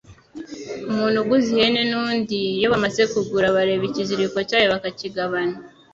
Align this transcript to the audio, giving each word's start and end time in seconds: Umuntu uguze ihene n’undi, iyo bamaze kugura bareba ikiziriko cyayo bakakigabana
Umuntu 0.89 1.17
uguze 1.19 1.47
ihene 1.55 1.81
n’undi, 1.91 2.39
iyo 2.57 2.67
bamaze 2.73 3.01
kugura 3.13 3.55
bareba 3.55 3.83
ikiziriko 3.89 4.37
cyayo 4.49 4.67
bakakigabana 4.73 5.55